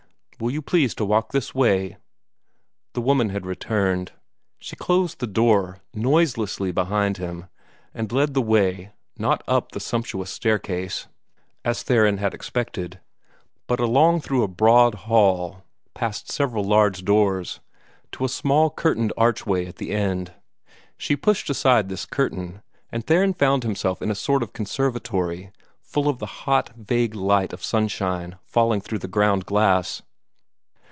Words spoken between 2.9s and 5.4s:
The woman had returned. She closed the